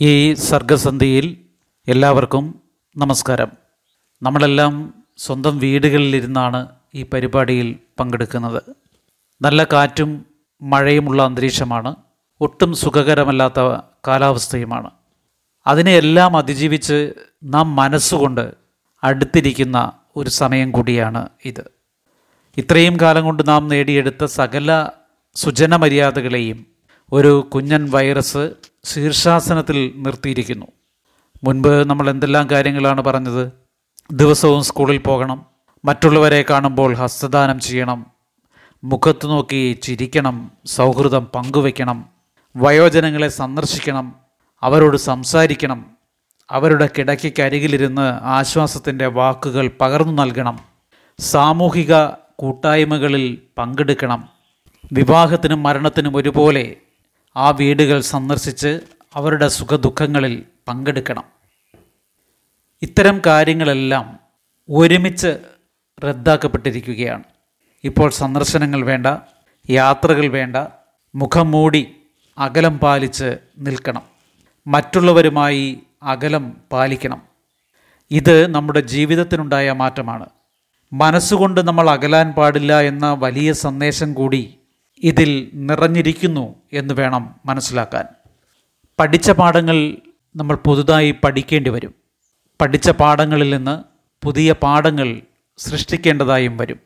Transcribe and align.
ഈ 0.00 0.34
സർഗസന്ധിയിൽ 0.34 1.36
എല്ലാവർക്കും 1.88 2.60
നമസ്കാരം. 2.96 3.50
നമ്മളെല്ലാം 4.22 5.04
സ്വന്തം 5.16 5.58
വീടുകളിലിരുന്നാണ് 5.58 6.68
ഈ 6.94 7.02
പരിപാടിയിൽ 7.02 7.76
പങ്കെടുക്കുന്നത്. 8.00 8.62
നല്ല 9.42 9.64
കാറ്റും 9.64 10.26
മഴയുമുള്ള 10.62 11.22
അന്തരീക്ഷമാണ്. 11.22 11.96
ഒട്ടും 12.40 12.74
സുഖകരമല്ലാത്ത 12.74 13.80
കാലാവസ്ഥയുമാണ്. 14.08 14.90
അതിനെയെല്ലാം 15.66 16.36
അതിജീവിച്ച് 16.36 17.12
നാം 17.44 17.76
മനസ്സുകൊണ്ട് 17.76 18.54
അടുത്തിരിക്കുന്ന 19.04 19.92
ഒരു 20.16 20.30
സമയം 20.30 20.72
കൂടിയാണ് 20.72 21.28
ഇത്. 21.44 21.70
ഇത്രയും 22.56 23.00
കാലം 23.00 23.24
കൊണ്ട് 23.24 23.48
നാം 23.48 23.68
നേടിയെടുത്ത 23.68 24.24
സകല 24.24 24.88
സുജന 25.34 25.76
മര്യാദകളെയും 25.76 26.66
ഒരു 27.12 27.50
കുഞ്ഞൻ 27.54 27.90
വൈറസ് 27.90 28.50
ശീർഷാസനത്തിൽ 28.84 29.92
നിർത്തിയിരിക്കുന്നു. 29.96 30.66
മുൻപ് 31.44 31.68
നമ്മൾ 31.68 32.10
എന്തെല്ലാം 32.10 32.50
കാര്യങ്ങളാണ് 32.50 33.00
പറഞ്ഞത്? 33.00 33.52
ദിവസവും 34.12 34.64
സ്കൂളിൽ 34.64 34.98
പോകണം. 34.98 35.46
മറ്റുള്ളവരെ 35.84 36.44
കാണുമ്പോൾ 36.50 36.94
ഹസ്തദാനം 36.94 37.60
ചെയ്യണം. 37.60 38.06
മുഖത്ത് 38.84 39.26
നോക്കി 39.26 39.78
ചിരിക്കണം. 39.82 40.50
സൗഹൃദം 40.66 41.24
പങ്കുവയ്ക്കണം. 41.24 42.04
വയോജനങ്ങളെ 42.56 43.28
സന്ദർശിക്കണം. 43.28 44.14
അവരോട് 44.62 44.96
സംസാരിക്കണം. 44.96 45.86
അവരുടെ 46.50 46.90
കിടക്കയ്ക്കരികിലിരുന്ന് 46.98 48.24
ആശ്വാസത്തിന്റെ 48.24 49.06
വാക്കുകൾ 49.06 49.70
പകർന്നു 49.80 50.12
നൽകണം. 50.12 50.58
സാമൂഹിക 51.18 51.94
കൂട്ടായ്മകളിൽ 52.36 53.38
പങ്കെടുക്കണം. 53.58 54.28
വിവാഹത്തിനും 54.92 55.62
മരണത്തിനും 55.62 56.16
ഒരുപോലെ 56.16 56.76
ആ 57.38 57.50
വീടുകൾ 57.50 58.00
സന്ദർശിച്ച് 58.00 58.80
അവരുടെ 59.14 59.48
സുഖദുഃഖങ്ങളിൽ 59.48 60.44
പങ്കെടുക്കണം. 60.68 61.24
ഇത്തരം 62.82 63.22
കാര്യങ്ങളെല്ലാം 63.26 64.18
ഒരുമിച്ച് 64.70 65.38
റദ്ദാക്കപ്പെട്ടിരിക്കുകയാണ്. 66.04 67.24
ഇപ്പോൾ 67.84 68.10
സന്ദർശനങ്ങൾ 68.10 68.84
വേണ്ട 68.84 69.06
യാത്രകൾ 69.70 70.26
വേണ്ട 70.26 70.56
മുഖം 71.14 71.50
മൂടി 71.50 71.96
അകലം 72.38 72.78
പാലിച്ച് 72.78 73.36
നിൽക്കണം. 73.58 74.02
മറ്റുള്ളവരുമായി 74.66 75.78
അകലം 76.02 76.56
പാലിക്കണം. 76.72 77.22
ഇത് 78.10 78.54
നമ്മുടെ 78.54 78.80
ജീവിതത്തിനുണ്ടായ 78.80 79.72
മാറ്റമാണ്. 79.72 80.26
മനസ്സുകൊണ്ട് 80.92 81.60
നമ്മൾ 81.60 81.90
അകലാൻ 81.90 82.32
പാടില്ല 82.32 82.80
എന്ന 82.80 83.12
വലിയ 83.12 83.52
സന്ദേശം 83.52 84.14
കൂടി 84.14 84.57
ഇതിൽ 85.02 85.50
നിറഞ്ഞിരിക്കുന്നു 85.54 86.54
എന്ന് 86.72 86.94
വേണം 86.94 87.34
മനസ്സിലാക്കാൻ. 87.46 88.04
പഠിച്ച 88.98 89.30
പാഠങ്ങൾ 89.30 89.96
നമ്മൾ 90.36 90.56
പുതുതായി 90.56 91.14
പഠിക്കേണ്ടി 91.24 91.70
വരും. 91.70 91.94
പഠിച്ച 92.60 92.90
പാഠങ്ങളിൽ 92.90 93.56
നിന്ന് 93.56 93.82
പുതിയ 94.26 94.52
പാഠങ്ങൾ 94.52 95.20
സൃഷ്ടിക്കേണ്ടതായും 95.58 96.56
വരും. 96.56 96.80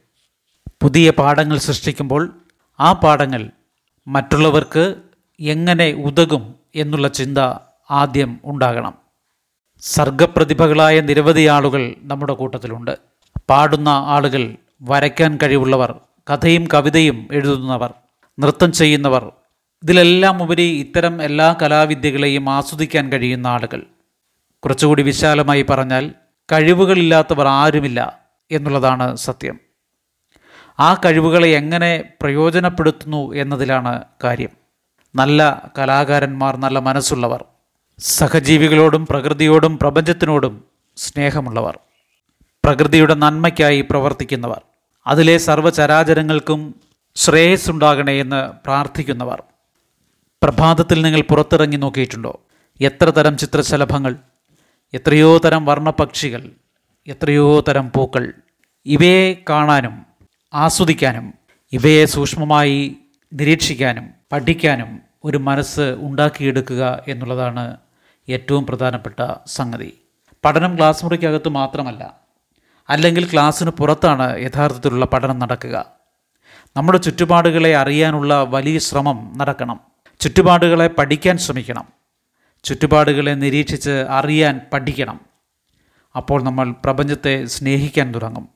പുതിയ 0.83 1.11
പാഠങ്ങൾ 1.11 1.59
സൃഷ്ടിക്കുമ്പോൾ 1.59 2.41
ആ 2.81 2.93
പാഠങ്ങൾ 2.93 3.51
മറ്റുള്ളവർക്ക് 4.09 4.95
എങ്ങനെ 5.41 5.93
ഉതകും 5.93 6.55
എന്നുള്ള 6.75 7.09
ചിന്ത 7.09 7.39
ആദ്യം 7.91 8.41
ഉണ്ടാകണം. 8.45 8.95
സർഗപ്രതിഭകളായ 9.81 11.01
നിരവധി 11.01 11.47
ആളുകൾ 11.47 11.95
നമ്മുടെ 12.03 12.33
കൂട്ടത്തിലുണ്ട്. 12.33 12.99
പാടുന്ന 13.51 13.89
ആളുകൾ 13.89 14.57
വരയ്ക്കാൻ 14.83 15.39
കഴിവുള്ളവർ 15.43 16.01
കഥയും 16.31 16.69
കവിതയും 16.75 17.29
എഴുതുന്നവർ 17.33 17.95
നൃത്തം 18.39 18.73
ചെയ്യുന്നവർ. 18.73 19.33
ഇതിലെല്ലാം 19.83 20.43
ഉപരി 20.43 20.63
ഇത്തരം 20.63 21.23
എല്ലാ 21.23 21.57
കലാവിദ്യകളെയും 21.63 22.51
ആസ്വദിക്കാൻ 22.51 23.13
കഴിയുന്ന 23.13 23.47
ആളുകൾ. 23.47 23.83
കുറച്ചുകൂടി 24.65 25.03
വിശാലമായി 25.03 25.63
പറഞ്ഞാൽ 25.63 26.15
കഴിവുകളില്ലാത്തവർ 26.53 27.47
ആരുമില്ല 27.49 28.21
എന്നുള്ളതാണ് 28.51 29.17
സത്യം. 29.17 29.61
ആ 30.81 30.95
കഴിവുകളെ 30.95 31.49
എങ്ങനെ 31.49 32.05
പ്രയോജനപ്പെടുത്തുന്നു 32.21 33.35
എന്നതിലാണ് 33.35 34.03
കാര്യം. 34.25 34.49
നല്ല 35.15 35.71
കലാകാരന്മാർ 35.79 36.57
നല്ല 36.57 36.79
മനസ്സുള്ളവർ 36.79 37.45
സഹജീവികളോടും 37.99 39.07
പ്രകൃതിയോടും 39.07 39.79
പ്രപഞ്ചത്തിനോടും 39.79 40.65
സ്നേഹമുള്ളവർ 40.97 41.79
പ്രകൃതിയുടെ 42.65 43.15
നന്മയ്ക്കായി 43.15 43.81
പ്രവർത്തിക്കുന്നവർ. 43.81 44.61
അതിലെ 45.07 45.39
സർവചരാചരങ്ങൾക്കും 45.39 46.92
ശ്രേയസ്സുണ്ടാകണേ 47.17 48.21
എന്ന് 48.21 48.53
പ്രാർത്ഥിക്കുന്നവർ. 48.67 49.43
പ്രഭാതത്തിൽ 50.43 51.03
നിങ്ങൾ 51.03 51.21
പുറത്തിറങ്ങി 51.21 51.77
നോക്കിയിട്ടുണ്ടോ? 51.77 52.41
എത്ര 52.81 53.11
തരം 53.11 53.39
ചിത്രശലഭങ്ങൾ 53.39 54.17
എത്രയോ 54.95 55.39
തരം 55.39 55.65
വർണപക്ഷികൾ 55.65 56.51
എത്രയോ 57.07 57.61
തരം 57.61 57.93
പൂക്കൾ 57.97 58.33
ഇവയെ 58.87 59.35
കാണാനും 59.51 60.07
ആസ്വദിക്കാനും 60.55 61.35
ഇവയെ 61.73 62.05
സൂക്ഷ്മമായി 62.05 62.97
നിരീക്ഷിക്കാനും 63.35 64.11
പഠിക്കാനും 64.33 65.01
ഒരു 65.25 65.39
മനസ്സ് 65.39 65.97
ഉണ്ടാക്കിയെടുക്കുക 65.99 67.05
എന്നുള്ളതാണ് 67.09 67.77
ഏറ്റവും 68.29 68.67
പ്രധാനപ്പെട്ട 68.67 69.35
സംഗതി. 69.47 69.93
പഠനം 70.45 70.77
ക്ലാസ് 70.77 71.05
മുറിക്കകത്ത് 71.05 71.49
മാത്രമല്ല 71.49 72.17
അല്ലെങ്കിൽ 72.91 73.33
ക്ലാസ്സിന് 73.33 73.71
പുറത്താണ് 73.71 74.41
യഥാർത്ഥത്തിലുള്ള 74.41 75.07
പഠനം 75.07 75.39
നടക്കുക. 75.39 75.92
നമ്മുടെ 76.77 76.99
ചുറ്റുപാടുകളെ 76.99 77.77
അറിയാനുള്ള 77.77 78.43
വലിയ 78.43 78.79
ശ്രമം 78.79 79.33
നടക്കണം. 79.37 79.81
ചുറ്റുപാടുകളെ 80.21 80.89
പഠിക്കാൻ 80.89 81.39
ശ്രമിക്കണം. 81.39 81.85
ചുറ്റുപാടുകളെ 82.65 83.31
നിരീക്ഷിച്ച് 83.31 83.91
അറിയാൻ 83.91 84.61
പഠിക്കണം. 84.73 85.21
അപ്പോൾ 86.17 86.43
നമ്മൾ 86.43 86.71
പ്രപഞ്ചത്തെ 86.71 87.45
സ്നേഹിക്കാൻ 87.45 88.15
തുടങ്ങും. 88.15 88.49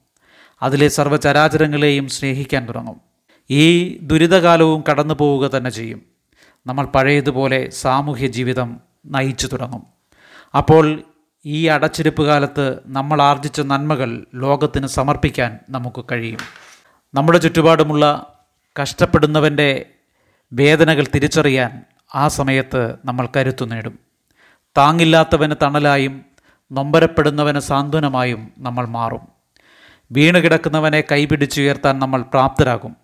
അതിലെ 0.62 0.88
സർവചരാചരങ്ങളെയും 0.88 2.08
സ്നേഹിക്കാൻ 2.08 2.68
തുടങ്ങും. 2.68 3.00
ഈ 3.50 3.98
ദുരിതകാലവും 4.02 4.84
കടന്നു 4.90 5.14
പോവുക 5.14 5.50
തന്നെ 5.50 5.70
ചെയ്യും. 5.70 6.02
നമ്മൾ 6.66 6.86
പഴയതുപോലെ 6.86 7.70
സാമൂഹ്യ 7.70 8.26
ജീവിതം 8.26 8.80
നയിച്ചു 9.06 9.46
തുടങ്ങും. 9.46 9.82
അപ്പോൾ 10.58 11.02
ഈ 11.46 11.66
അടച്ചിരിപ്പ് 11.66 12.22
കാലത്ത് 12.22 12.78
നമ്മൾ 12.86 13.22
ആർജിച്ച 13.22 13.60
നന്മകൾ 13.60 14.26
ലോകത്തിന് 14.34 14.86
സമർപ്പിക്കാൻ 14.86 15.58
നമുക്ക് 15.70 16.04
കഴിയും. 16.12 16.38
നമ്മുടെ 17.14 17.38
ചുറ്റുപാടുമുള്ള 17.38 18.32
കഷ്ടപ്പെടുന്നവന്റെ 18.82 19.86
വേദനകൾ 20.52 21.06
തിരിച്ചറിയാൻ 21.14 21.82
ആ 22.14 22.28
സമയത്ത് 22.28 22.94
നമ്മൾ 23.04 23.28
കരുത്തു 23.36 23.64
നേടും. 23.64 23.98
താങ്ങില്ലാത്തവന് 24.78 25.54
തണലായും 25.62 26.24
നൊമ്പരപ്പെടുന്നവന് 26.72 27.58
സാന്ത്വനമായും 27.58 28.50
നമ്മൾ 28.58 28.86
മാറും. 28.86 29.20
വീണ് 30.12 30.38
കിടക്കുന്നവനെ 30.38 31.04
കൈപിടിച്ചുയർത്താൻ 31.12 31.98
നമ്മൾ 31.98 32.22
പ്രാപ്തരാകും. 32.22 32.96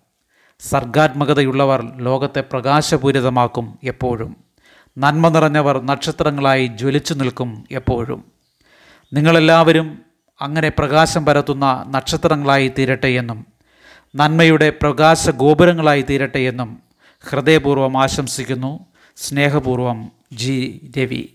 സർഗാത്മകതയുള്ളവർ 0.59 1.97
ലോകത്തെ 1.97 2.41
പ്രകാശപൂരിതമാക്കും 2.41 3.79
എപ്പോഴും. 3.83 4.37
നന്മ 4.97 5.29
നിറഞ്ഞവർ 5.29 5.81
നക്ഷത്രങ്ങളായി 5.81 6.67
ജ്വലിച്ചു 6.67 7.13
നിൽക്കും 7.13 7.65
എപ്പോഴും. 7.71 8.31
നിങ്ങളെല്ലാവരും 9.13 10.01
അങ്ങനെ 10.41 10.69
പ്രകാശം 10.69 11.25
പരത്തുന്ന 11.25 11.85
നക്ഷത്രങ്ങളായി 11.87 12.71
തീരട്ടെ 12.77 13.07
എന്നും 13.07 13.52
നന്മയുടെ 14.15 14.69
പ്രകാശ 14.69 15.29
ഗോപുരങ്ങളായി 15.29 16.01
തീരട്ടെ 16.01 16.39
എന്നും 16.39 16.79
ഹൃദയപൂർവം 17.29 18.01
ആശംസിക്കുന്നു. 18.01 18.85
സ്നേഹപൂർവം 19.15 20.11
ജി 20.33 20.91
രവി. 20.97 21.29